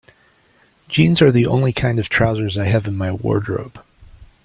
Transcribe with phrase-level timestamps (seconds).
[0.89, 3.79] Jeans are the only kind of trousers I have in my wardrobe.